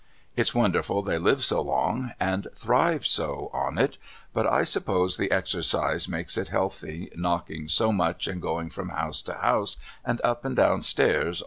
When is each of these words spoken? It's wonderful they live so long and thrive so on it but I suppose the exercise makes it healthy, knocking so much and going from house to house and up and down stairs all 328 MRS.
It's 0.35 0.55
wonderful 0.55 1.03
they 1.03 1.19
live 1.19 1.43
so 1.43 1.61
long 1.61 2.13
and 2.19 2.47
thrive 2.55 3.05
so 3.05 3.51
on 3.53 3.77
it 3.77 3.99
but 4.33 4.47
I 4.47 4.63
suppose 4.63 5.15
the 5.17 5.29
exercise 5.29 6.07
makes 6.07 6.39
it 6.39 6.47
healthy, 6.47 7.11
knocking 7.15 7.67
so 7.67 7.91
much 7.91 8.25
and 8.25 8.41
going 8.41 8.71
from 8.71 8.89
house 8.89 9.21
to 9.21 9.35
house 9.35 9.77
and 10.03 10.19
up 10.23 10.43
and 10.43 10.55
down 10.55 10.81
stairs 10.81 11.03
all 11.03 11.05
328 11.05 11.35
MRS. 11.35 11.39